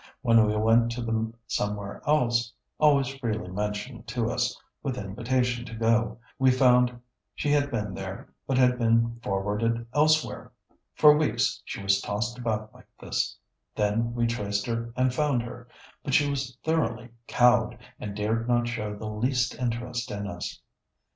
[0.23, 5.75] When we went to the somewhere else (always freely mentioned to us, with invitation to
[5.75, 6.99] go), we found
[7.35, 10.53] she had been there, but had been forwarded elsewhere.
[10.95, 13.37] For weeks she was tossed about like this;
[13.75, 15.67] then we traced her and found her.
[16.03, 20.61] But she was thoroughly cowed, and dared not show the least interest in us....